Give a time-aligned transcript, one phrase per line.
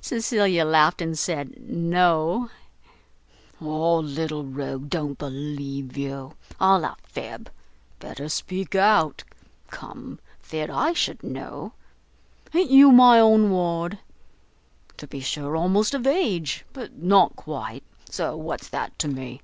[0.00, 2.48] Cecilia laughed, and said "No."
[3.60, 6.32] "Ah, little rogue, don't believe you!
[6.58, 7.50] all a fib!
[7.98, 9.24] better speak out:
[9.70, 11.74] come, fit I should know;
[12.54, 13.98] a'n't you my own ward?
[14.96, 19.42] to be sure, almost of age, but not quite, so what's that to me?"